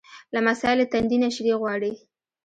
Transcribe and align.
لمسی 0.33 0.73
له 0.79 0.85
تندې 0.91 1.17
نه 1.23 1.29
شیدې 1.35 1.53
غواړي. 1.61 1.91